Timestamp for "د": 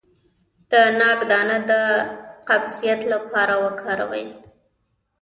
0.71-0.73, 1.69-1.71